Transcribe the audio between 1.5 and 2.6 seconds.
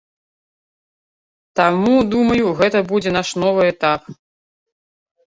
Таму, думаю,